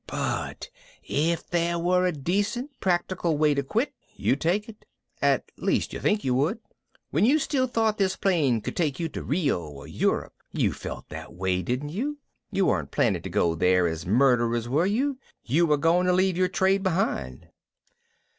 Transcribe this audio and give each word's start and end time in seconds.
But 0.07 0.71
if 1.03 1.47
there 1.47 1.77
were 1.77 2.07
a 2.07 2.11
decent 2.11 2.71
practical 2.79 3.37
way 3.37 3.53
to 3.53 3.61
quit, 3.61 3.93
you'd 4.15 4.41
take 4.41 4.67
it. 4.67 4.87
At 5.21 5.51
least 5.57 5.93
I 5.93 5.99
think 5.99 6.23
you 6.23 6.33
would. 6.33 6.57
When 7.11 7.23
you 7.23 7.37
still 7.37 7.67
thought 7.67 7.99
this 7.99 8.15
plane 8.15 8.61
could 8.61 8.75
take 8.75 8.99
you 8.99 9.09
to 9.09 9.21
Rio 9.21 9.59
or 9.63 9.85
Europe 9.85 10.33
you 10.51 10.73
felt 10.73 11.07
that 11.09 11.35
way, 11.35 11.61
didn't 11.61 11.89
you? 11.89 12.17
You 12.49 12.65
weren't 12.65 12.89
planning 12.89 13.21
to 13.21 13.29
go 13.29 13.53
there 13.53 13.85
as 13.85 14.03
murderers, 14.07 14.67
were 14.67 14.87
you? 14.87 15.19
You 15.43 15.67
were 15.67 15.77
going 15.77 16.07
to 16.07 16.13
leave 16.13 16.35
your 16.35 16.49
trade 16.49 16.81
behind." 16.81 17.49